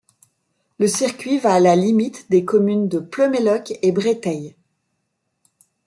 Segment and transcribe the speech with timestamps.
[0.79, 4.55] Le circuit va à la limite des communes de Pleumeleuc et Breteil.